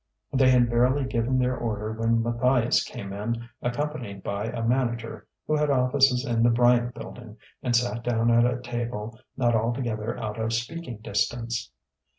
They 0.33 0.49
had 0.49 0.67
barely 0.67 1.03
given 1.05 1.37
their 1.37 1.55
order 1.55 1.91
when 1.93 2.23
Matthias 2.23 2.83
came 2.83 3.13
in 3.13 3.47
accompanied 3.61 4.23
by 4.23 4.45
a 4.45 4.63
manager 4.67 5.27
who 5.45 5.55
had 5.55 5.69
offices 5.69 6.25
in 6.25 6.41
the 6.41 6.49
Bryant 6.49 6.95
Building, 6.95 7.37
and 7.61 7.75
sat 7.75 8.03
down 8.03 8.31
at 8.31 8.51
a 8.51 8.59
table 8.61 9.19
not 9.37 9.53
altogether 9.53 10.17
out 10.17 10.39
of 10.39 10.53
speaking 10.53 10.97
distance. 11.03 11.69